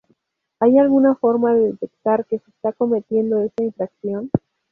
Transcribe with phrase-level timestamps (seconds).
[0.59, 4.31] ¿hay alguna forma de detectar que se está cometiendo esta infracción?